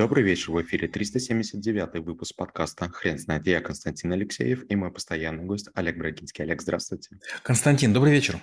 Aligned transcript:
Добрый 0.00 0.24
вечер, 0.24 0.52
в 0.52 0.62
эфире 0.62 0.88
379 0.88 2.02
выпуск 2.02 2.34
подкаста 2.34 2.88
«Хрен 2.88 3.18
знает». 3.18 3.46
Я 3.46 3.60
Константин 3.60 4.10
Алексеев 4.14 4.64
и 4.66 4.74
мой 4.74 4.90
постоянный 4.90 5.44
гость 5.44 5.68
Олег 5.74 5.98
Брагинский. 5.98 6.42
Олег, 6.42 6.62
здравствуйте. 6.62 7.18
Константин, 7.42 7.92
добрый 7.92 8.10
вечер. 8.10 8.40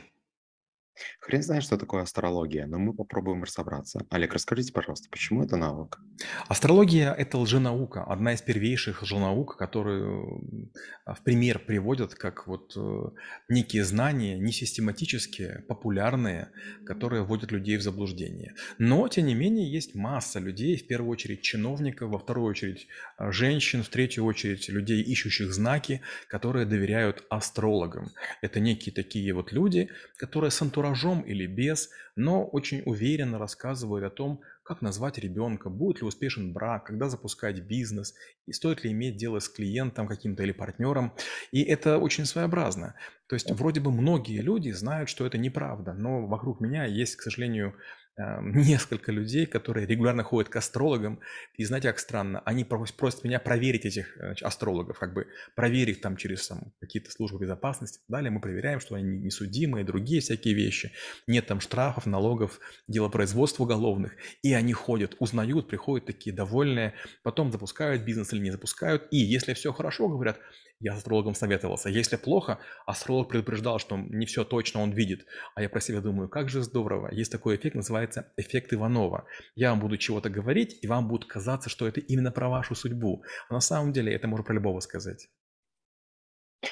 Хрен 1.19 1.43
знает, 1.43 1.63
что 1.63 1.77
такое 1.77 2.03
астрология, 2.03 2.65
но 2.65 2.79
мы 2.79 2.93
попробуем 2.93 3.43
разобраться. 3.43 4.05
Олег, 4.09 4.33
расскажите, 4.33 4.73
пожалуйста, 4.73 5.09
почему 5.11 5.43
это 5.43 5.57
наука? 5.57 5.99
Астрология– 6.47 7.13
это 7.17 7.37
лженаука, 7.37 8.03
одна 8.03 8.33
из 8.33 8.41
первейших 8.41 9.03
лженаук, 9.03 9.57
которую 9.57 10.71
а, 11.05 11.13
в 11.13 11.23
пример 11.23 11.59
приводят 11.59 12.15
как 12.15 12.47
вот 12.47 12.73
э, 12.75 13.03
некие 13.49 13.83
знания, 13.83 14.37
не 14.37 14.51
систематические, 14.51 15.63
популярные, 15.67 16.49
которые 16.85 17.23
вводят 17.23 17.51
людей 17.51 17.77
в 17.77 17.81
заблуждение. 17.81 18.53
Но, 18.77 19.07
тем 19.07 19.25
не 19.25 19.35
менее, 19.35 19.71
есть 19.71 19.95
масса 19.95 20.39
людей, 20.39 20.77
в 20.77 20.87
первую 20.87 21.11
очередь 21.11 21.41
чиновников, 21.41 22.09
во 22.09 22.19
вторую 22.19 22.47
очередь 22.47 22.87
а, 23.17 23.31
женщин, 23.31 23.83
в 23.83 23.89
третью 23.89 24.25
очередь 24.25 24.69
людей, 24.69 25.01
ищущих 25.01 25.53
знаки, 25.53 26.01
которые 26.27 26.65
доверяют 26.65 27.23
астрологам. 27.29 28.11
Это 28.41 28.59
некие 28.59 28.93
такие 28.93 29.33
вот 29.33 29.51
люди, 29.51 29.89
которые 30.17 30.51
с 30.51 30.61
антуражом 30.61 30.86
антуражом 30.87 31.21
или 31.21 31.45
без, 31.45 31.89
но 32.15 32.45
очень 32.45 32.81
уверенно 32.85 33.37
рассказывают 33.37 34.05
о 34.05 34.09
том, 34.09 34.41
как 34.63 34.81
назвать 34.81 35.17
ребенка, 35.17 35.69
будет 35.69 36.01
ли 36.01 36.07
успешен 36.07 36.53
брак, 36.53 36.85
когда 36.85 37.09
запускать 37.09 37.61
бизнес, 37.61 38.13
и 38.47 38.53
стоит 38.53 38.83
ли 38.83 38.91
иметь 38.91 39.17
дело 39.17 39.39
с 39.39 39.49
клиентом 39.49 40.07
каким-то 40.07 40.43
или 40.43 40.51
партнером. 40.51 41.13
И 41.51 41.61
это 41.63 41.97
очень 41.97 42.25
своеобразно. 42.25 42.95
То 43.27 43.35
есть 43.35 43.51
вроде 43.51 43.79
бы 43.79 43.91
многие 43.91 44.41
люди 44.41 44.71
знают, 44.71 45.09
что 45.09 45.25
это 45.25 45.37
неправда, 45.37 45.93
но 45.93 46.25
вокруг 46.27 46.59
меня 46.59 46.85
есть, 46.85 47.15
к 47.15 47.21
сожалению, 47.21 47.73
несколько 48.41 49.11
людей, 49.11 49.45
которые 49.45 49.85
регулярно 49.85 50.23
ходят 50.23 50.49
к 50.49 50.55
астрологам, 50.55 51.19
и 51.55 51.63
знаете, 51.65 51.89
как 51.89 51.99
странно, 51.99 52.41
они 52.45 52.63
просят 52.63 53.23
меня 53.23 53.39
проверить 53.39 53.85
этих 53.85 54.17
э, 54.17 54.33
астрологов, 54.41 54.97
как 54.97 55.13
бы 55.13 55.27
проверить 55.55 56.01
там 56.01 56.17
через 56.17 56.47
там, 56.47 56.73
какие-то 56.79 57.11
службы 57.11 57.39
безопасности. 57.39 57.99
Далее 58.07 58.31
мы 58.31 58.41
проверяем, 58.41 58.79
что 58.79 58.95
они 58.95 59.17
не 59.19 59.29
судимые, 59.29 59.85
другие 59.85 60.21
всякие 60.21 60.53
вещи. 60.55 60.91
Нет 61.27 61.45
там 61.45 61.59
штрафов, 61.59 62.05
налогов, 62.05 62.59
делопроизводств 62.87 63.59
уголовных. 63.61 64.15
И 64.41 64.53
они 64.53 64.73
ходят, 64.73 65.15
узнают, 65.19 65.67
приходят 65.67 66.07
такие 66.07 66.35
довольные, 66.35 66.93
потом 67.23 67.51
запускают 67.51 68.03
бизнес 68.03 68.33
или 68.33 68.39
не 68.39 68.51
запускают. 68.51 69.07
И 69.11 69.17
если 69.17 69.53
все 69.53 69.71
хорошо, 69.73 70.07
говорят, 70.07 70.39
я 70.79 70.93
с 70.93 70.97
астрологом 70.97 71.33
советовался. 71.33 71.89
Если 71.89 72.17
плохо, 72.17 72.59
астролог 72.85 73.29
предупреждал, 73.29 73.79
что 73.79 73.97
не 73.97 74.25
все 74.25 74.43
точно 74.43 74.81
он 74.81 74.91
видит. 74.91 75.25
А 75.55 75.61
я 75.61 75.69
про 75.69 75.79
себя 75.79 76.01
думаю, 76.01 76.29
как 76.29 76.49
же 76.49 76.61
здорово. 76.61 77.09
Есть 77.11 77.31
такой 77.31 77.55
эффект, 77.55 77.75
называется 77.75 78.31
эффект 78.37 78.73
Иванова. 78.73 79.25
Я 79.55 79.71
вам 79.71 79.79
буду 79.79 79.97
чего-то 79.97 80.29
говорить, 80.29 80.77
и 80.81 80.87
вам 80.87 81.07
будет 81.07 81.25
казаться, 81.25 81.69
что 81.69 81.87
это 81.87 81.99
именно 81.99 82.31
про 82.31 82.49
вашу 82.49 82.75
судьбу. 82.75 83.23
А 83.49 83.53
на 83.53 83.61
самом 83.61 83.91
деле 83.91 84.13
это 84.13 84.27
можно 84.27 84.43
про 84.43 84.53
любого 84.53 84.79
сказать. 84.79 85.27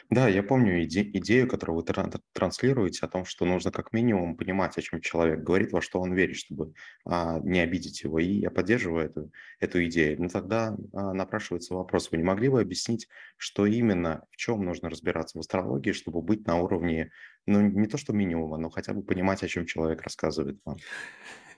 Да, 0.09 0.27
я 0.27 0.41
помню 0.43 0.83
иде- 0.83 1.09
идею, 1.13 1.47
которую 1.47 1.77
вы 1.77 1.83
тран- 1.83 2.21
транслируете, 2.33 3.05
о 3.05 3.09
том, 3.09 3.25
что 3.25 3.45
нужно 3.45 3.71
как 3.71 3.93
минимум 3.93 4.35
понимать, 4.35 4.77
о 4.77 4.81
чем 4.81 5.01
человек 5.01 5.41
говорит, 5.41 5.71
во 5.71 5.81
что 5.81 5.99
он 5.99 6.13
верит, 6.13 6.37
чтобы 6.37 6.73
а, 7.05 7.39
не 7.39 7.59
обидеть 7.59 8.01
его. 8.01 8.19
И 8.19 8.25
я 8.25 8.49
поддерживаю 8.49 9.05
эту, 9.05 9.31
эту 9.59 9.85
идею. 9.85 10.21
Но 10.21 10.29
тогда 10.29 10.75
а, 10.93 11.13
напрашивается 11.13 11.75
вопрос, 11.75 12.11
вы 12.11 12.17
не 12.17 12.23
могли 12.23 12.49
бы 12.49 12.61
объяснить, 12.61 13.07
что 13.37 13.65
именно, 13.65 14.25
в 14.31 14.37
чем 14.37 14.65
нужно 14.65 14.89
разбираться 14.89 15.37
в 15.37 15.41
астрологии, 15.41 15.91
чтобы 15.91 16.21
быть 16.21 16.47
на 16.47 16.57
уровне, 16.57 17.11
ну, 17.45 17.61
не 17.61 17.87
то 17.87 17.97
что 17.97 18.11
минимума, 18.11 18.57
но 18.57 18.69
хотя 18.69 18.93
бы 18.93 19.03
понимать, 19.03 19.43
о 19.43 19.47
чем 19.47 19.65
человек 19.65 20.01
рассказывает 20.01 20.59
вам? 20.65 20.77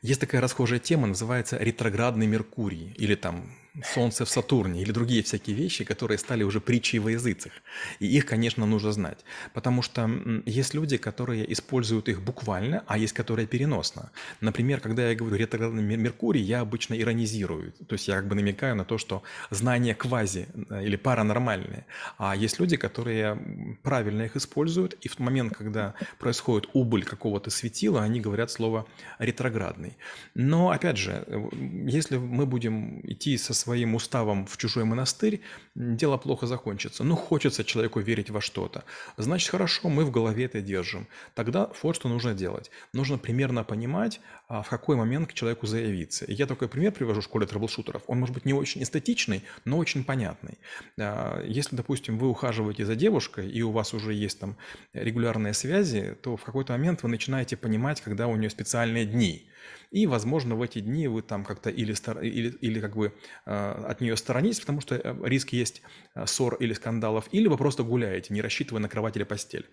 Есть 0.02 0.22
такая 0.22 0.42
расхожая 0.42 0.80
тема, 0.80 1.08
называется 1.08 1.58
ретроградный 1.58 2.28
Меркурий, 2.28 2.94
или 2.98 3.16
там 3.16 3.50
Солнце 3.84 4.26
в 4.26 4.30
Сатурне, 4.30 4.82
или 4.82 4.92
другие 4.92 5.22
всякие 5.22 5.56
вещи, 5.56 5.84
которые 5.84 6.18
стали 6.18 6.44
уже 6.44 6.60
притчей 6.60 7.00
во 7.00 7.12
языцах. 7.12 7.52
И 8.00 8.08
их, 8.08 8.26
конечно, 8.26 8.66
нужно 8.66 8.92
знать. 8.92 9.20
Потому 9.54 9.82
что 9.82 10.10
есть 10.46 10.74
люди, 10.74 10.98
которые 10.98 11.52
используют 11.54 12.10
их 12.10 12.22
буквально, 12.22 12.84
а 12.88 12.98
есть, 12.98 13.14
которые 13.14 13.48
переносно. 13.48 14.12
Например, 14.42 14.80
когда 14.80 15.10
я 15.10 15.16
говорю 15.16 15.36
ретроградный 15.36 15.98
Меркурий, 15.98 16.42
я 16.42 16.62
обычно 16.62 17.00
иронизирую. 17.00 17.74
То 17.88 17.94
есть 17.94 18.08
я 18.08 18.16
как 18.16 18.28
бы 18.28 18.36
намекаю 18.36 18.76
на 18.76 18.86
то, 18.86 18.98
что 18.98 19.24
знания 19.52 19.96
квази 19.96 20.48
э, 20.70 20.84
или 20.84 20.96
паранормальные. 20.96 21.86
А 22.18 22.36
есть 22.36 22.60
люди, 22.60 22.78
которые 22.78 23.78
правильно 23.84 24.24
их 24.24 24.36
используют, 24.36 24.94
и 25.02 25.08
в 25.08 25.20
момент, 25.20 25.56
когда 25.56 25.94
происходит 26.20 26.70
убыль 26.74 27.04
какого-то 27.04 27.50
светила, 27.50 28.02
они 28.02 28.20
говорят 28.20 28.52
слово 28.52 28.86
ретроградный. 29.20 29.98
Но, 30.34 30.72
опять 30.72 30.98
же, 30.98 31.24
э, 31.28 31.50
если 31.86 32.18
мы 32.18 32.46
будем 32.46 33.02
идти 33.04 33.38
со 33.38 33.54
своим 33.68 33.96
уставом 33.96 34.46
в 34.46 34.56
чужой 34.56 34.86
монастырь, 34.86 35.42
дело 35.76 36.18
плохо 36.18 36.48
закончится. 36.48 37.04
Ну, 37.04 37.16
хочется 37.16 37.66
человеку 37.66 38.00
верить 38.00 38.30
во 38.30 38.40
что-то. 38.40 38.86
Значит, 39.18 39.50
хорошо, 39.50 39.90
мы 39.90 40.06
в 40.06 40.12
голове 40.12 40.46
это 40.46 40.62
держим. 40.62 41.06
Тогда 41.36 41.70
вот 41.84 41.96
что 41.96 42.08
нужно 42.08 42.34
делать. 42.34 42.72
Нужно 42.94 43.18
примерно 43.18 43.66
понимать, 43.66 44.22
а, 44.48 44.62
в 44.62 44.70
какой 44.70 44.96
момент 44.96 45.28
к 45.28 45.34
человеку 45.34 45.68
заявиться. 45.68 46.24
И 46.26 46.34
я 46.34 46.46
такой 46.46 46.68
пример 46.70 46.94
привожу 46.94 47.20
в 47.20 47.24
школе 47.26 47.46
трэблшутеров. 47.46 48.04
Он 48.08 48.20
может 48.20 48.36
быть 48.36 48.46
не 48.46 48.54
очень 48.54 48.82
эстетичный, 48.84 49.44
но 49.66 49.78
очень 49.78 50.04
понятный. 50.06 50.58
А, 50.98 51.44
если, 51.46 51.76
допустим, 51.76 52.18
вы 52.18 52.30
ухаживаете 52.30 52.86
за 52.86 52.96
девушкой, 52.96 53.52
и 53.58 53.62
у 53.64 53.72
вас 53.72 53.94
уже 53.94 54.14
есть 54.14 54.40
там 54.40 54.56
регулярные 54.94 55.54
связи, 55.54 56.16
то 56.22 56.38
в 56.38 56.44
какой-то 56.44 56.72
момент 56.72 57.04
вы 57.04 57.10
начинаете 57.10 57.58
понимать, 57.58 58.00
когда 58.00 58.28
у 58.28 58.38
нее 58.38 58.50
специальные 58.50 59.06
дни. 59.06 59.44
И, 59.92 60.06
возможно, 60.08 60.56
в 60.56 60.62
эти 60.62 60.80
дни 60.80 61.08
вы 61.08 61.22
там 61.22 61.44
как-то 61.46 61.70
или, 61.70 61.96
или, 62.22 62.50
или 62.50 62.80
как 62.82 62.96
бы 62.96 63.06
э, 63.06 63.12
от 63.58 64.02
нее 64.02 64.18
сторонитесь, 64.18 64.60
потому 64.60 64.82
что 64.82 64.96
э, 64.96 65.16
риск 65.24 65.50
есть 65.54 65.82
э, 66.16 66.26
ссор 66.26 66.56
или 66.56 66.74
скандалов, 66.74 67.28
или 67.32 67.48
вы 67.48 67.58
просто 67.58 67.84
гуляете, 67.84 68.34
не 68.34 68.42
рассчитывая 68.42 68.82
на 68.82 68.90
кровать 68.90 69.16
или 69.16 69.24
постель. 69.24 69.68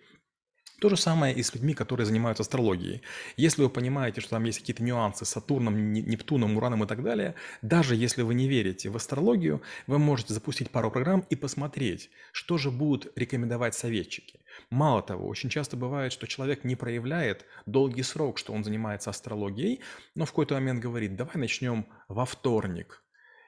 То 0.80 0.88
же 0.88 0.96
самое 0.96 1.34
и 1.34 1.42
с 1.42 1.54
людьми, 1.54 1.72
которые 1.72 2.04
занимаются 2.04 2.42
астрологией. 2.42 3.02
Если 3.36 3.62
вы 3.62 3.70
понимаете, 3.70 4.20
что 4.20 4.30
там 4.30 4.44
есть 4.44 4.58
какие-то 4.58 4.82
нюансы 4.82 5.24
с 5.24 5.28
Сатурном, 5.28 5.92
Нептуном, 5.92 6.56
Ураном 6.56 6.84
и 6.84 6.86
так 6.86 7.02
далее, 7.02 7.36
даже 7.62 7.94
если 7.94 8.22
вы 8.22 8.34
не 8.34 8.48
верите 8.48 8.90
в 8.90 8.96
астрологию, 8.96 9.62
вы 9.86 9.98
можете 9.98 10.34
запустить 10.34 10.70
пару 10.70 10.90
программ 10.90 11.24
и 11.30 11.36
посмотреть, 11.36 12.10
что 12.32 12.58
же 12.58 12.70
будут 12.70 13.12
рекомендовать 13.16 13.74
советчики. 13.74 14.40
Мало 14.68 15.02
того, 15.02 15.28
очень 15.28 15.48
часто 15.48 15.76
бывает, 15.76 16.12
что 16.12 16.26
человек 16.26 16.64
не 16.64 16.76
проявляет 16.76 17.46
долгий 17.66 18.02
срок, 18.02 18.38
что 18.38 18.52
он 18.52 18.64
занимается 18.64 19.10
астрологией, 19.10 19.80
но 20.14 20.26
в 20.26 20.30
какой-то 20.30 20.54
момент 20.54 20.80
говорит, 20.80 21.16
давай 21.16 21.36
начнем 21.36 21.86
во 22.08 22.24
вторник, 22.24 23.03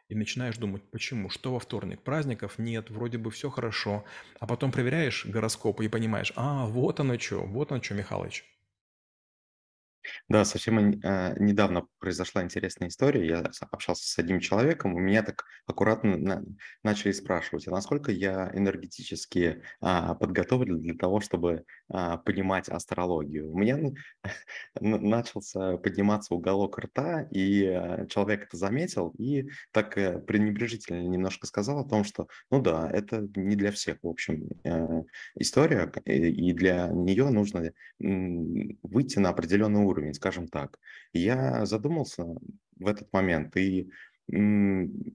и 0.09 0.15
начинаешь 0.15 0.56
думать, 0.56 0.83
почему, 0.91 1.31
что 1.31 1.53
во 1.53 1.61
вторник, 1.61 2.03
праздников 2.03 2.59
нет, 2.59 2.91
вроде 2.91 3.19
бы 3.19 3.31
все 3.31 3.50
хорошо, 3.50 4.05
а 4.41 4.47
потом 4.47 4.72
проверяешь 4.72 5.27
гороскоп 5.27 5.81
и 5.81 5.89
понимаешь, 5.89 6.33
а, 6.37 6.67
вот 6.67 7.00
оно 7.00 7.19
что, 7.19 7.44
вот 7.44 7.72
оно 7.72 7.83
что, 7.83 7.94
Михалыч. 7.94 8.45
Да, 10.28 10.44
совсем 10.44 10.78
э, 10.78 11.34
недавно 11.39 11.87
произошла 11.99 12.43
интересная 12.43 12.89
история. 12.89 13.27
Я 13.27 13.50
общался 13.71 14.06
с 14.06 14.19
одним 14.19 14.41
человеком, 14.41 14.94
у 14.94 14.99
меня 14.99 15.22
так 15.22 15.44
аккуратно 15.67 16.17
на, 16.17 16.44
начали 16.83 17.12
спрашивать, 17.12 17.67
а 17.69 17.71
насколько 17.71 18.12
я 18.12 18.50
энергетически 18.55 19.62
а, 19.81 20.15
подготовлен 20.15 20.81
для 20.81 20.95
того, 20.95 21.21
чтобы 21.21 21.65
а, 21.89 22.19
понимать 22.19 22.69
астрологию. 22.69 23.50
У 23.50 23.59
меня 23.59 23.78
начался 24.81 25.77
подниматься 25.78 26.34
уголок 26.34 26.78
рта, 26.78 27.22
и 27.31 27.65
а, 27.66 28.06
человек 28.06 28.45
это 28.45 28.56
заметил 28.56 29.15
и 29.19 29.49
так 29.72 29.97
а, 29.99 30.19
пренебрежительно 30.19 31.06
немножко 31.06 31.47
сказал 31.47 31.81
о 31.81 31.89
том, 31.89 32.05
что, 32.05 32.28
ну 32.50 32.61
да, 32.61 32.91
это 32.91 33.28
не 33.34 33.56
для 33.56 33.71
всех, 33.72 33.99
в 34.03 34.09
общем, 34.09 34.49
а, 34.65 35.03
история, 35.37 35.91
и 36.05 36.53
для 36.53 36.89
нее 36.89 37.28
нужно 37.31 37.72
выйти 37.99 39.19
на 39.19 39.31
определенный 39.31 39.81
уровень 39.81 39.96
уровень, 39.97 40.15
скажем 40.15 40.49
так. 40.49 40.79
Я 41.12 41.67
задумался 41.67 42.25
в 42.25 42.87
этот 42.87 43.12
момент 43.12 43.57
и 43.57 43.91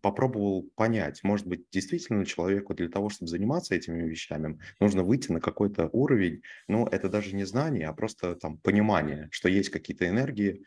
попробовал 0.01 0.71
понять, 0.75 1.21
может 1.23 1.45
быть, 1.45 1.69
действительно 1.69 2.25
человеку 2.25 2.73
для 2.73 2.87
того, 2.87 3.09
чтобы 3.09 3.29
заниматься 3.29 3.75
этими 3.75 4.07
вещами, 4.07 4.57
нужно 4.79 5.03
выйти 5.03 5.31
на 5.33 5.41
какой-то 5.41 5.89
уровень, 5.91 6.43
ну, 6.69 6.87
это 6.87 7.09
даже 7.09 7.35
не 7.35 7.43
знание, 7.43 7.87
а 7.87 7.93
просто 7.93 8.35
там 8.35 8.57
понимание, 8.57 9.27
что 9.31 9.49
есть 9.49 9.69
какие-то 9.69 10.07
энергии, 10.07 10.63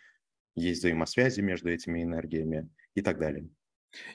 есть 0.57 0.81
взаимосвязи 0.81 1.41
между 1.41 1.71
этими 1.71 2.03
энергиями 2.03 2.71
и 2.95 3.03
так 3.03 3.19
далее. 3.19 3.51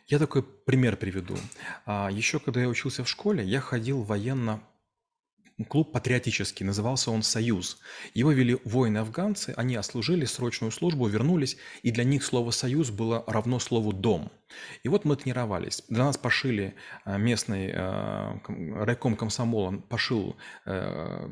Я 0.07 0.19
такой 0.19 0.43
пример 0.43 0.97
приведу. 0.97 1.37
А, 1.85 2.09
Еще 2.11 2.39
когда 2.39 2.61
я 2.61 2.67
учился 2.69 3.03
в 3.03 3.09
школе, 3.09 3.43
я 3.43 3.61
ходил 3.61 4.03
военно 4.03 4.61
клуб 5.67 5.91
патриотический, 5.91 6.65
назывался 6.65 7.11
он 7.11 7.23
«Союз». 7.23 7.79
Его 8.13 8.31
вели 8.31 8.57
воины-афганцы, 8.63 9.53
они 9.57 9.75
отслужили 9.75 10.25
срочную 10.25 10.71
службу, 10.71 11.07
вернулись, 11.07 11.57
и 11.83 11.91
для 11.91 12.03
них 12.03 12.23
слово 12.23 12.51
«союз» 12.51 12.89
было 12.89 13.23
равно 13.27 13.59
слову 13.59 13.93
«дом». 13.93 14.31
И 14.83 14.89
вот 14.89 15.05
мы 15.05 15.15
тренировались. 15.15 15.83
Для 15.89 16.05
нас 16.05 16.17
пошили 16.17 16.73
э, 17.05 17.17
местный 17.17 17.71
э, 17.73 18.39
райком 18.83 19.15
комсомола, 19.15 19.77
пошил 19.89 20.35
э, 20.65 21.29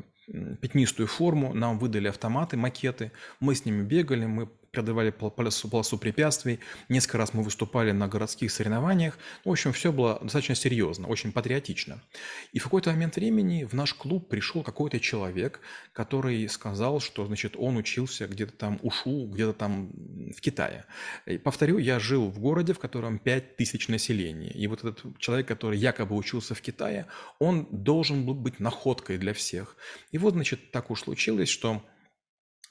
пятнистую 0.60 1.06
форму, 1.06 1.54
нам 1.54 1.78
выдали 1.78 2.08
автоматы, 2.08 2.56
макеты, 2.56 3.12
мы 3.40 3.54
с 3.54 3.64
ними 3.64 3.82
бегали, 3.82 4.26
мы 4.26 4.48
преодолевали 4.70 5.10
полосу, 5.10 5.68
полосу 5.68 5.98
препятствий, 5.98 6.60
несколько 6.88 7.18
раз 7.18 7.34
мы 7.34 7.42
выступали 7.42 7.92
на 7.92 8.08
городских 8.08 8.50
соревнованиях. 8.50 9.18
В 9.44 9.50
общем, 9.50 9.72
все 9.72 9.92
было 9.92 10.18
достаточно 10.22 10.54
серьезно, 10.54 11.08
очень 11.08 11.32
патриотично. 11.32 12.02
И 12.52 12.58
в 12.58 12.64
какой-то 12.64 12.90
момент 12.90 13.16
времени 13.16 13.64
в 13.64 13.72
наш 13.74 13.94
клуб 13.94 14.28
пришел 14.28 14.62
какой-то 14.62 15.00
человек, 15.00 15.60
который 15.92 16.48
сказал, 16.48 17.00
что, 17.00 17.26
значит, 17.26 17.54
он 17.56 17.76
учился 17.76 18.26
где-то 18.26 18.52
там 18.52 18.78
ушу, 18.82 19.26
где-то 19.26 19.52
там 19.52 19.90
в 20.36 20.40
Китае. 20.40 20.84
И, 21.26 21.38
повторю, 21.38 21.78
я 21.78 21.98
жил 21.98 22.28
в 22.28 22.38
городе, 22.38 22.72
в 22.72 22.78
котором 22.78 23.18
5000 23.18 23.88
населения. 23.88 24.50
И 24.50 24.66
вот 24.66 24.84
этот 24.84 25.18
человек, 25.18 25.48
который 25.48 25.78
якобы 25.78 26.16
учился 26.16 26.54
в 26.54 26.60
Китае, 26.60 27.06
он 27.38 27.66
должен 27.70 28.24
был 28.26 28.34
быть 28.34 28.60
находкой 28.60 29.18
для 29.18 29.32
всех. 29.32 29.76
И 30.12 30.18
вот, 30.18 30.34
значит, 30.34 30.70
так 30.70 30.90
уж 30.90 31.02
случилось, 31.02 31.48
что 31.48 31.82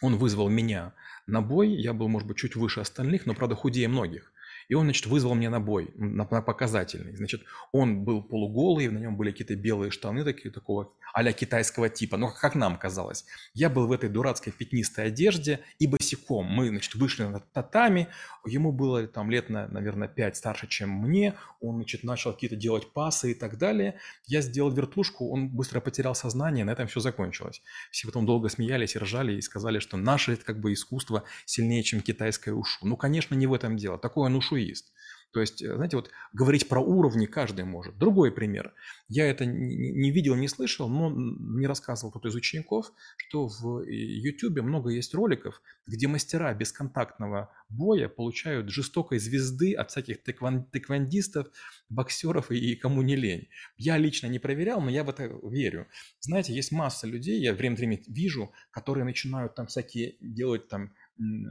он 0.02 0.18
вызвал 0.18 0.50
меня 0.50 0.94
на 1.26 1.42
бой, 1.42 1.70
я 1.70 1.94
был, 1.94 2.08
может 2.08 2.28
быть, 2.28 2.38
чуть 2.38 2.56
выше 2.56 2.82
остальных, 2.82 3.26
но, 3.26 3.34
правда, 3.34 3.56
худее 3.56 3.88
многих. 3.88 4.32
И 4.68 4.74
он, 4.74 4.86
значит, 4.86 5.06
вызвал 5.06 5.36
меня 5.36 5.50
на 5.50 5.60
бой, 5.60 5.92
на, 5.96 6.28
на 6.30 6.42
показательный. 6.42 7.16
Значит, 7.16 7.44
он 7.72 8.04
был 8.04 8.22
полуголый, 8.22 8.90
на 8.90 9.00
нем 9.00 9.16
были 9.16 9.32
какие-то 9.32 9.56
белые 9.56 9.92
штаны 9.92 10.24
такие, 10.24 10.52
такого 10.52 10.92
а 11.14 11.34
китайского 11.34 11.90
типа, 11.90 12.18
ну, 12.18 12.30
как 12.30 12.56
нам 12.56 12.78
казалось. 12.78 13.26
Я 13.54 13.70
был 13.70 13.88
в 13.88 13.92
этой 13.92 14.10
дурацкой 14.10 14.54
пятнистой 14.54 15.08
одежде 15.08 15.62
и 15.80 15.88
босиком. 15.88 16.46
Мы, 16.46 16.70
значит, 16.70 16.96
вышли 16.96 17.24
на 17.24 17.40
татами, 17.40 18.08
ему 18.46 18.72
было 18.72 19.08
там 19.08 19.32
лет, 19.32 19.50
наверное, 19.50 20.08
5 20.08 20.38
старше, 20.38 20.68
чем 20.68 20.90
мне, 20.90 21.34
он, 21.60 21.78
значит, 21.78 22.04
начал 22.04 22.34
какие-то 22.34 22.56
делать 22.56 22.94
пасы 22.94 23.32
и 23.32 23.34
так 23.34 23.58
далее. 23.58 24.00
Я 24.26 24.42
сделал 24.42 24.72
вертушку, 24.72 25.32
он 25.32 25.50
быстро 25.50 25.80
потерял 25.80 26.14
сознание, 26.14 26.66
на 26.66 26.72
этом 26.72 26.88
все 26.88 27.00
закончилось. 27.00 27.62
Все 27.92 28.08
потом 28.08 28.26
долго 28.26 28.50
смеялись 28.50 28.96
и 28.96 29.00
ржали 29.00 29.34
и 29.34 29.42
сказали, 29.42 29.80
что 29.80 29.98
наше 29.98 30.34
это 30.34 30.46
как 30.46 30.60
бы 30.60 30.74
искусство 30.74 31.24
сильнее, 31.46 31.84
чем 31.84 32.02
китайское 32.02 32.54
ушу. 32.54 32.86
Ну, 32.86 32.96
конечно, 32.96 33.34
не 33.34 33.48
в 33.48 33.54
этом 33.54 33.78
дело. 33.78 33.98
Такое 33.98 34.28
он 34.28 34.36
ушуист. 34.58 34.92
То 35.34 35.42
есть, 35.42 35.62
э, 35.62 35.76
знаете, 35.76 35.98
вот 35.98 36.10
говорить 36.34 36.68
про 36.68 36.80
уровни 36.80 37.26
каждый 37.26 37.66
может. 37.66 37.98
Другой 37.98 38.32
пример. 38.32 38.74
Я 39.08 39.30
это 39.30 39.46
не 39.46 40.10
видел, 40.10 40.36
не 40.36 40.48
слышал, 40.48 40.90
но 40.90 41.10
мне 41.10 41.68
рассказывал 41.68 42.12
кто-то 42.12 42.30
из 42.30 42.36
учеников, 42.36 42.92
что 43.18 43.48
в 43.48 43.84
YouTube 43.86 44.62
много 44.62 44.90
есть 44.90 45.14
роликов, 45.14 45.62
где 45.86 46.08
мастера 46.08 46.54
бесконтактного 46.54 47.52
боя 47.70 48.08
получают 48.08 48.70
жестокой 48.70 49.20
звезды 49.20 49.74
от 49.74 49.92
всяких 49.92 50.24
тэквон, 50.24 50.64
тэквондистов, 50.72 51.48
боксеров 51.90 52.50
и, 52.52 52.72
и 52.72 52.76
кому 52.76 53.02
не 53.02 53.16
лень. 53.16 53.50
Я 53.76 53.98
лично 53.98 54.28
не 54.28 54.40
проверял, 54.40 54.82
но 54.82 54.90
я 54.90 55.04
в 55.04 55.10
это 55.10 55.30
верю. 55.44 55.88
Знаете, 56.22 56.54
есть 56.54 56.72
масса 56.72 57.06
людей, 57.06 57.40
я 57.42 57.54
время 57.54 57.74
от 57.74 57.80
времени 57.80 58.04
вижу, 58.08 58.54
которые 58.72 59.04
начинают 59.04 59.56
там 59.56 59.68
всякие 59.68 60.16
делать 60.22 60.68
там 60.70 60.94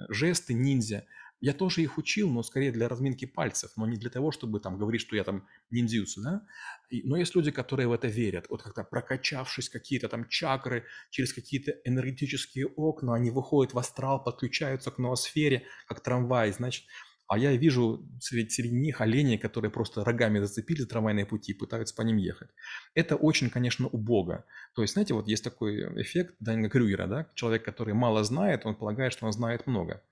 жесты 0.08 0.54
ниндзя, 0.54 1.06
я 1.40 1.52
тоже 1.52 1.82
их 1.82 1.98
учил, 1.98 2.30
но 2.30 2.42
скорее 2.42 2.72
для 2.72 2.88
разминки 2.88 3.26
пальцев, 3.26 3.72
но 3.76 3.86
не 3.86 3.96
для 3.96 4.10
того, 4.10 4.32
чтобы 4.32 4.60
там 4.60 4.78
говорить, 4.78 5.02
что 5.02 5.16
я 5.16 5.24
там 5.24 5.46
ниндзюцу, 5.70 6.22
да. 6.22 6.46
И, 6.88 7.02
но 7.06 7.16
есть 7.16 7.34
люди, 7.34 7.50
которые 7.50 7.88
в 7.88 7.92
это 7.92 8.08
верят. 8.08 8.46
Вот 8.48 8.62
как-то 8.62 8.84
прокачавшись 8.84 9.68
какие-то 9.68 10.08
там 10.08 10.28
чакры 10.28 10.84
через 11.10 11.32
какие-то 11.32 11.72
энергетические 11.84 12.66
окна, 12.66 13.14
они 13.14 13.30
выходят 13.30 13.74
в 13.74 13.78
астрал, 13.78 14.22
подключаются 14.22 14.90
к 14.90 14.98
ноосфере, 14.98 15.64
как 15.86 16.00
трамвай, 16.00 16.52
значит. 16.52 16.84
А 17.28 17.38
я 17.38 17.56
вижу 17.56 18.08
среди, 18.20 18.48
среди 18.50 18.76
них 18.76 19.00
оленей, 19.00 19.36
которые 19.36 19.70
просто 19.70 20.04
рогами 20.04 20.38
зацепили 20.38 20.82
за 20.82 20.88
трамвайные 20.88 21.26
пути 21.26 21.52
и 21.52 21.58
пытаются 21.58 21.94
по 21.94 22.02
ним 22.02 22.18
ехать. 22.18 22.50
Это 22.94 23.16
очень, 23.16 23.50
конечно, 23.50 23.88
убого. 23.88 24.44
То 24.74 24.82
есть, 24.82 24.94
знаете, 24.94 25.12
вот 25.12 25.26
есть 25.26 25.42
такой 25.42 25.82
эффект 26.00 26.36
Данинга 26.38 26.70
Крюгера, 26.70 27.08
да? 27.08 27.28
Человек, 27.34 27.64
который 27.64 27.94
мало 27.94 28.22
знает, 28.22 28.64
он 28.64 28.76
полагает, 28.76 29.12
что 29.12 29.26
он 29.26 29.32
знает 29.32 29.66
много. 29.66 30.02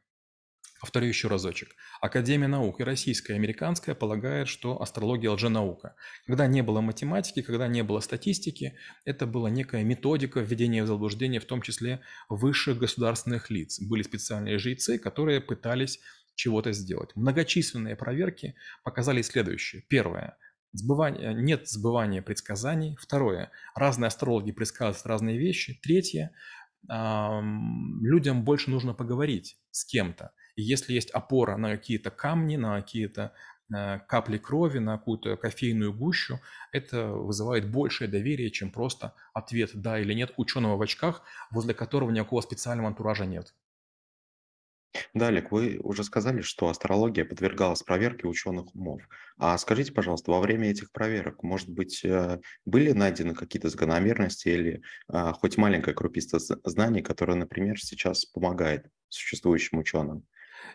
Повторю 0.80 1.06
еще 1.06 1.28
разочек. 1.28 1.76
Академия 2.00 2.48
наук 2.48 2.80
и 2.80 2.84
российская, 2.84 3.34
и 3.34 3.36
американская 3.36 3.94
полагает, 3.94 4.48
что 4.48 4.82
астрология 4.82 5.30
лженаука. 5.30 5.94
Когда 6.26 6.46
не 6.46 6.62
было 6.62 6.82
математики, 6.82 7.42
когда 7.42 7.68
не 7.68 7.82
было 7.82 8.00
статистики, 8.00 8.76
это 9.04 9.26
была 9.26 9.48
некая 9.48 9.82
методика 9.82 10.40
введения 10.40 10.82
в 10.84 10.86
заблуждение, 10.86 11.40
в 11.40 11.46
том 11.46 11.62
числе 11.62 12.00
высших 12.28 12.78
государственных 12.78 13.50
лиц. 13.50 13.80
Были 13.80 14.02
специальные 14.02 14.58
жрецы, 14.58 14.98
которые 14.98 15.40
пытались 15.40 16.00
чего-то 16.34 16.72
сделать. 16.72 17.14
Многочисленные 17.14 17.96
проверки 17.96 18.54
показали 18.82 19.22
следующее. 19.22 19.82
Первое. 19.88 20.36
Сбывание, 20.72 21.32
нет 21.32 21.68
сбывания 21.68 22.20
предсказаний. 22.20 22.96
Второе. 23.00 23.52
Разные 23.74 24.08
астрологи 24.08 24.50
предсказывают 24.50 25.06
разные 25.06 25.38
вещи. 25.38 25.78
Третье. 25.82 26.32
Людям 26.82 28.44
больше 28.44 28.70
нужно 28.70 28.92
поговорить 28.92 29.56
с 29.70 29.84
кем-то. 29.84 30.32
И 30.56 30.62
если 30.62 30.92
есть 30.92 31.10
опора 31.10 31.56
на 31.56 31.70
какие-то 31.70 32.10
камни, 32.10 32.56
на 32.56 32.80
какие-то 32.80 33.32
э, 33.74 33.98
капли 34.08 34.38
крови, 34.38 34.78
на 34.78 34.98
какую-то 34.98 35.36
кофейную 35.36 35.92
гущу, 35.92 36.40
это 36.72 37.08
вызывает 37.08 37.70
большее 37.70 38.08
доверие, 38.08 38.50
чем 38.50 38.70
просто 38.70 39.14
ответ 39.32 39.70
«да» 39.74 39.98
или 39.98 40.12
«нет» 40.14 40.32
ученого 40.36 40.76
в 40.76 40.82
очках, 40.82 41.22
возле 41.50 41.74
которого 41.74 42.10
никакого 42.10 42.40
специального 42.40 42.88
антуража 42.88 43.26
нет. 43.26 43.54
Да, 45.12 45.28
Олег, 45.28 45.50
вы 45.50 45.78
уже 45.82 46.04
сказали, 46.04 46.40
что 46.40 46.68
астрология 46.68 47.24
подвергалась 47.24 47.82
проверке 47.82 48.28
ученых 48.28 48.74
умов. 48.74 49.02
А 49.38 49.58
скажите, 49.58 49.92
пожалуйста, 49.92 50.30
во 50.30 50.40
время 50.40 50.70
этих 50.70 50.92
проверок, 50.92 51.42
может 51.42 51.68
быть, 51.68 52.04
э, 52.04 52.40
были 52.64 52.92
найдены 52.92 53.34
какие-то 53.34 53.68
закономерности 53.70 54.48
или 54.48 54.82
а, 55.08 55.32
хоть 55.32 55.56
маленькая 55.56 55.94
крупица 55.94 56.38
знаний, 56.38 57.02
которая, 57.02 57.36
например, 57.36 57.80
сейчас 57.80 58.24
помогает 58.24 58.86
существующим 59.08 59.78
ученым? 59.78 60.26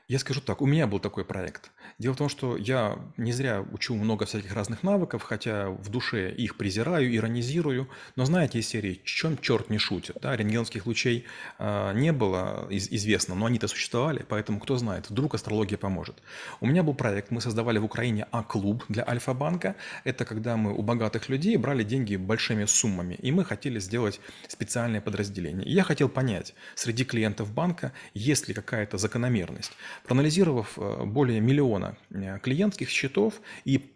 Я 0.07 0.19
скажу 0.19 0.41
так, 0.41 0.61
у 0.61 0.65
меня 0.65 0.87
был 0.87 0.99
такой 0.99 1.23
проект. 1.23 1.71
Дело 1.99 2.13
в 2.13 2.17
том, 2.17 2.29
что 2.29 2.57
я 2.57 2.97
не 3.17 3.31
зря 3.31 3.65
учу 3.71 3.93
много 3.95 4.25
всяких 4.25 4.53
разных 4.53 4.83
навыков, 4.83 5.21
хотя 5.21 5.69
в 5.69 5.89
душе 5.89 6.31
их 6.31 6.55
презираю, 6.55 7.13
иронизирую. 7.13 7.89
Но 8.15 8.25
знаете 8.25 8.59
из 8.59 8.67
серии 8.67 9.01
«Чем 9.03 9.37
черт 9.37 9.69
не 9.69 9.77
шутит?» 9.77 10.17
да? 10.21 10.35
Рентгеновских 10.35 10.85
лучей 10.85 11.25
э, 11.57 11.93
не 11.93 12.11
было 12.11 12.67
из- 12.69 12.89
известно, 12.89 13.35
но 13.35 13.45
они-то 13.45 13.67
существовали, 13.67 14.25
поэтому 14.27 14.59
кто 14.59 14.77
знает, 14.77 15.09
вдруг 15.09 15.35
астрология 15.35 15.77
поможет. 15.77 16.15
У 16.61 16.67
меня 16.67 16.83
был 16.83 16.93
проект, 16.93 17.31
мы 17.31 17.41
создавали 17.41 17.79
в 17.79 17.85
Украине 17.85 18.27
А-клуб 18.31 18.85
для 18.87 19.07
Альфа-банка. 19.07 19.75
Это 20.05 20.25
когда 20.25 20.57
мы 20.57 20.73
у 20.73 20.81
богатых 20.81 21.29
людей 21.29 21.57
брали 21.57 21.83
деньги 21.83 22.15
большими 22.15 22.65
суммами, 22.65 23.15
и 23.15 23.31
мы 23.31 23.43
хотели 23.45 23.79
сделать 23.79 24.21
специальное 24.47 25.01
подразделение. 25.01 25.67
И 25.67 25.73
я 25.73 25.83
хотел 25.83 26.09
понять, 26.09 26.53
среди 26.75 27.03
клиентов 27.03 27.53
банка 27.53 27.91
есть 28.13 28.47
ли 28.47 28.53
какая-то 28.53 28.97
закономерность. 28.97 29.71
Проанализировав 30.03 30.77
э, 30.77 31.05
более 31.05 31.39
миллиона 31.39 31.97
э, 32.09 32.39
клиентских 32.39 32.89
счетов 32.89 33.41
и 33.65 33.93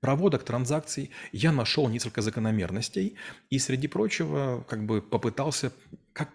проводок 0.00 0.44
транзакций, 0.44 1.10
я 1.32 1.50
нашел 1.50 1.88
несколько 1.88 2.20
закономерностей 2.20 3.16
и, 3.48 3.58
среди 3.58 3.88
прочего, 3.88 4.64
как 4.68 4.84
бы 4.84 5.00
попытался 5.00 5.72
как, 6.12 6.30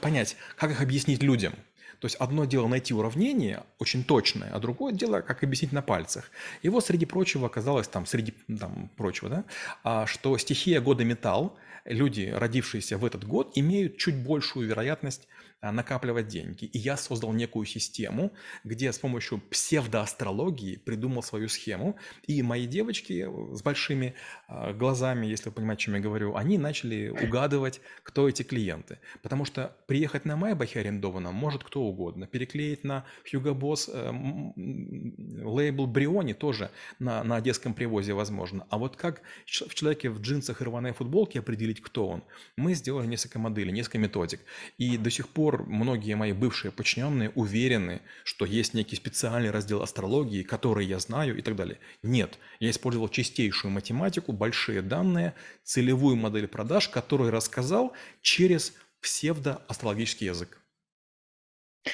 понять, 0.00 0.36
как 0.56 0.70
их 0.70 0.80
объяснить 0.80 1.22
людям. 1.22 1.52
То 2.00 2.06
есть 2.06 2.16
одно 2.16 2.46
дело 2.46 2.66
найти 2.66 2.94
уравнение 2.94 3.62
очень 3.78 4.04
точное, 4.04 4.50
а 4.50 4.58
другое 4.58 4.92
дело, 4.92 5.20
как 5.20 5.44
объяснить 5.44 5.72
на 5.72 5.82
пальцах. 5.82 6.30
И 6.62 6.68
вот 6.68 6.84
среди 6.84 7.06
прочего 7.06 7.46
оказалось 7.46 7.88
там, 7.88 8.06
среди 8.06 8.34
там, 8.58 8.90
прочего, 8.96 9.28
да, 9.28 9.44
а, 9.84 10.06
что 10.06 10.36
стихия 10.38 10.80
года 10.80 11.04
металл, 11.04 11.56
люди, 11.84 12.32
родившиеся 12.34 12.98
в 12.98 13.04
этот 13.04 13.24
год, 13.24 13.52
имеют 13.54 13.98
чуть 13.98 14.16
большую 14.16 14.66
вероятность 14.66 15.28
а, 15.62 15.72
накапливать 15.72 16.26
деньги. 16.26 16.64
И 16.64 16.78
я 16.78 16.96
создал 16.96 17.34
некую 17.34 17.66
систему, 17.66 18.32
где 18.64 18.90
с 18.90 18.98
помощью 18.98 19.38
псевдоастрологии 19.50 20.76
придумал 20.76 21.22
свою 21.22 21.50
схему. 21.50 21.96
И 22.26 22.42
мои 22.42 22.66
девочки 22.66 23.28
с 23.54 23.62
большими 23.62 24.14
а, 24.48 24.72
глазами, 24.72 25.26
если 25.26 25.50
вы 25.50 25.56
понимаете, 25.56 25.82
о 25.82 25.84
чем 25.84 25.94
я 25.96 26.00
говорю, 26.00 26.34
они 26.34 26.56
начали 26.56 27.08
угадывать, 27.08 27.82
кто 28.02 28.26
эти 28.26 28.42
клиенты. 28.42 29.00
Потому 29.20 29.44
что 29.44 29.76
приехать 29.86 30.24
на 30.24 30.36
Майбахе 30.36 30.80
арендованном 30.80 31.34
может 31.34 31.62
кто 31.62 31.82
угодно. 31.90 32.26
Переклеить 32.26 32.84
на 32.84 33.04
Hugo 33.30 33.54
Boss 33.54 33.90
э, 33.92 35.44
лейбл 35.44 35.86
Бриони 35.86 36.32
тоже 36.32 36.70
на, 36.98 37.22
на 37.24 37.36
одесском 37.36 37.74
привозе 37.74 38.12
возможно. 38.12 38.66
А 38.70 38.78
вот 38.78 38.96
как 38.96 39.22
в 39.46 39.74
человеке 39.74 40.10
в 40.10 40.20
джинсах 40.20 40.60
и 40.60 40.64
рваной 40.64 40.92
футболке 40.92 41.40
определить, 41.40 41.80
кто 41.80 42.08
он? 42.08 42.22
Мы 42.56 42.74
сделали 42.74 43.06
несколько 43.06 43.38
моделей, 43.38 43.72
несколько 43.72 43.98
методик. 43.98 44.40
И 44.78 44.96
до 44.96 45.10
сих 45.10 45.28
пор 45.28 45.64
многие 45.66 46.14
мои 46.14 46.32
бывшие 46.32 46.70
подчиненные 46.70 47.30
уверены, 47.30 48.00
что 48.24 48.44
есть 48.44 48.74
некий 48.74 48.96
специальный 48.96 49.50
раздел 49.50 49.82
астрологии, 49.82 50.42
который 50.42 50.86
я 50.86 50.98
знаю 50.98 51.36
и 51.36 51.42
так 51.42 51.56
далее. 51.56 51.78
Нет, 52.02 52.38
я 52.60 52.70
использовал 52.70 53.08
чистейшую 53.08 53.72
математику, 53.72 54.32
большие 54.32 54.82
данные, 54.82 55.34
целевую 55.64 56.16
модель 56.16 56.48
продаж, 56.48 56.88
которую 56.88 57.30
рассказал 57.30 57.92
через 58.22 58.74
псевдоастрологический 59.00 60.26
язык. 60.26 60.59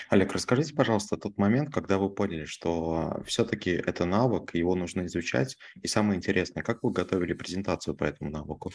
Олег, 0.08 0.32
расскажите, 0.32 0.74
пожалуйста, 0.74 1.16
тот 1.16 1.38
момент, 1.38 1.72
когда 1.72 1.98
вы 1.98 2.10
поняли, 2.10 2.44
что 2.44 3.22
все-таки 3.24 3.70
это 3.70 4.04
навык, 4.04 4.54
его 4.54 4.74
нужно 4.74 5.06
изучать. 5.06 5.56
И 5.80 5.86
самое 5.86 6.16
интересное, 6.18 6.62
как 6.62 6.82
вы 6.82 6.90
готовили 6.90 7.34
презентацию 7.34 7.94
по 7.94 8.04
этому 8.04 8.30
навыку? 8.30 8.72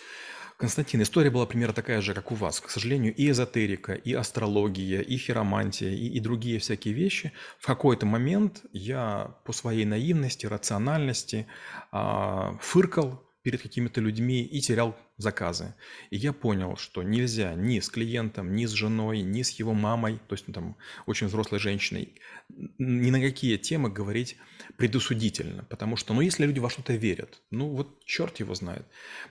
Константин, 0.57 1.01
история 1.01 1.29
была 1.29 1.45
примерно 1.45 1.73
такая 1.73 2.01
же, 2.01 2.13
как 2.13 2.31
у 2.31 2.35
вас. 2.35 2.61
К 2.61 2.69
сожалению, 2.69 3.13
и 3.13 3.29
эзотерика, 3.29 3.93
и 3.93 4.13
астрология, 4.13 5.01
и 5.01 5.17
хиромантия, 5.17 5.89
и, 5.89 6.07
и 6.07 6.19
другие 6.19 6.59
всякие 6.59 6.93
вещи. 6.93 7.33
В 7.59 7.65
какой-то 7.65 8.05
момент 8.05 8.63
я 8.71 9.35
по 9.45 9.51
своей 9.51 9.85
наивности, 9.85 10.45
рациональности 10.45 11.47
а, 11.91 12.57
фыркал 12.61 13.21
перед 13.43 13.61
какими-то 13.61 14.01
людьми 14.01 14.43
и 14.43 14.61
терял 14.61 14.95
заказы. 15.17 15.73
И 16.09 16.17
я 16.17 16.33
понял, 16.33 16.75
что 16.77 17.03
нельзя 17.03 17.53
ни 17.55 17.79
с 17.79 17.89
клиентом, 17.89 18.55
ни 18.55 18.65
с 18.65 18.71
женой, 18.71 19.21
ни 19.21 19.41
с 19.41 19.51
его 19.51 19.73
мамой, 19.73 20.19
то 20.27 20.33
есть 20.33 20.47
ну, 20.47 20.53
там 20.53 20.77
очень 21.05 21.27
взрослой 21.27 21.59
женщиной, 21.59 22.15
ни 22.49 23.09
на 23.09 23.19
какие 23.19 23.57
темы 23.57 23.89
говорить 23.89 24.37
предусудительно, 24.77 25.63
потому 25.69 25.95
что, 25.95 26.13
ну, 26.13 26.21
если 26.21 26.45
люди 26.45 26.59
во 26.59 26.69
что-то 26.69 26.93
верят, 26.93 27.41
ну, 27.51 27.69
вот 27.69 28.03
черт 28.05 28.39
его 28.39 28.55
знает. 28.55 28.85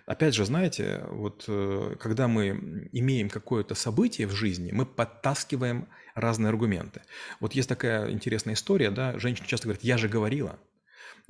Опять 0.07 0.35
же, 0.35 0.45
знаете, 0.45 1.05
вот 1.09 1.45
э, 1.49 1.97
когда 2.01 2.29
мы 2.29 2.89
имеем 2.93 3.29
какое-то 3.29 3.75
событие 3.75 4.27
в 4.27 4.33
жизни, 4.33 4.71
мы 4.73 4.87
подтаскиваем 4.87 5.89
разные 6.15 6.51
аргументы. 6.51 7.03
Вот 7.41 7.55
есть 7.55 7.69
такая 7.69 8.11
интересная 8.11 8.55
история, 8.55 8.91
да, 8.91 9.19
женщина 9.19 9.47
часто 9.47 9.69
говорит, 9.69 9.85
я 9.85 9.99
же 9.99 10.09
говорила, 10.09 10.59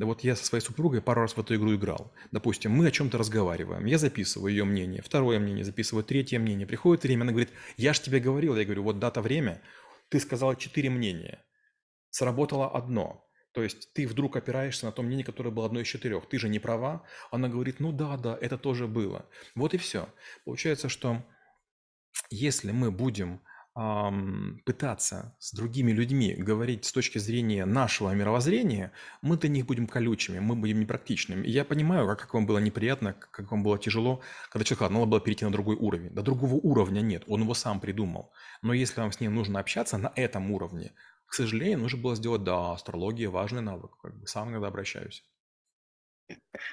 да 0.00 0.07
вот 0.07 0.25
я 0.25 0.35
со 0.35 0.47
своей 0.47 0.64
супругой 0.64 1.02
пару 1.02 1.21
раз 1.21 1.35
в 1.35 1.38
эту 1.38 1.54
игру 1.57 1.75
играл. 1.75 2.11
Допустим, 2.33 2.73
мы 2.73 2.87
о 2.87 2.90
чем-то 2.90 3.19
разговариваем, 3.19 3.85
я 3.85 3.99
записываю 3.99 4.50
ее 4.50 4.64
мнение, 4.64 5.02
второе 5.02 5.38
мнение 5.38 5.62
записываю, 5.62 6.02
третье 6.02 6.38
мнение. 6.38 6.66
Приходит 6.66 7.02
время, 7.02 7.21
она 7.25 7.33
говорит, 7.33 7.50
я 7.76 7.92
же 7.92 8.00
тебе 8.00 8.19
говорил, 8.19 8.57
я 8.57 8.64
говорю, 8.64 8.83
вот 8.83 8.99
дата, 8.99 9.21
время, 9.21 9.61
ты 10.09 10.19
сказала 10.19 10.57
четыре 10.57 10.88
мнения, 10.88 11.45
сработало 12.09 12.71
одно. 12.71 13.28
То 13.52 13.62
есть 13.62 13.92
ты 13.92 14.07
вдруг 14.07 14.37
опираешься 14.37 14.87
на 14.87 14.92
то 14.92 15.02
мнение, 15.02 15.23
которое 15.23 15.50
было 15.50 15.66
одно 15.66 15.80
из 15.80 15.87
четырех. 15.87 16.26
Ты 16.30 16.38
же 16.38 16.49
не 16.49 16.61
права. 16.61 17.04
Она 17.30 17.49
говорит, 17.49 17.78
ну 17.78 17.92
да, 17.92 18.16
да, 18.16 18.38
это 18.40 18.57
тоже 18.57 18.87
было. 18.87 19.28
Вот 19.54 19.75
и 19.75 19.76
все. 19.76 20.09
Получается, 20.47 20.88
что 20.88 21.23
если 22.30 22.71
мы 22.71 22.90
будем 22.90 23.42
пытаться 23.75 25.37
с 25.39 25.53
другими 25.53 25.93
людьми 25.93 26.35
говорить 26.35 26.85
с 26.85 26.93
точки 26.93 27.19
зрения 27.19 27.65
нашего 27.65 28.11
мировоззрения, 28.12 28.93
мы 29.23 29.37
для 29.37 29.49
них 29.49 29.67
будем 29.67 29.87
колючими, 29.87 30.41
мы 30.41 30.57
будем 30.57 30.81
непрактичными. 30.81 31.47
И 31.47 31.50
я 31.50 31.65
понимаю, 31.65 32.07
как, 32.09 32.21
как 32.21 32.35
вам 32.35 32.47
было 32.47 32.59
неприятно, 32.59 33.15
как 33.15 33.50
вам 33.50 33.62
было 33.62 33.79
тяжело, 33.79 34.23
когда 34.50 34.65
человек 34.65 34.79
сказал, 34.79 34.93
надо 34.93 35.07
было 35.07 35.21
перейти 35.21 35.45
на 35.45 35.53
другой 35.53 35.77
уровень. 35.77 36.11
Да 36.11 36.23
другого 36.23 36.55
уровня 36.55 37.00
нет, 37.00 37.23
он 37.27 37.43
его 37.43 37.55
сам 37.55 37.81
придумал. 37.81 38.33
Но 38.62 38.73
если 38.73 39.00
вам 39.00 39.12
с 39.12 39.21
ним 39.21 39.35
нужно 39.35 39.61
общаться 39.61 39.99
на 39.99 40.12
этом 40.17 40.50
уровне, 40.50 40.93
к 41.27 41.35
сожалению, 41.35 41.79
нужно 41.79 42.00
было 42.00 42.17
сделать, 42.17 42.43
да, 42.43 42.73
астрология 42.73 43.31
важный 43.31 43.62
навык, 43.62 43.93
как 44.03 44.19
бы 44.19 44.27
сам 44.27 44.50
иногда 44.50 44.67
обращаюсь. 44.67 45.25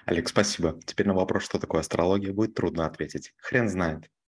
Олег, 0.05 0.29
спасибо. 0.29 0.79
Теперь 0.85 1.07
на 1.07 1.13
вопрос, 1.13 1.43
что 1.43 1.59
такое 1.59 1.81
астрология, 1.81 2.33
будет 2.33 2.55
трудно 2.55 2.85
ответить. 2.85 3.33
Хрен 3.37 3.69
знает. 3.69 4.09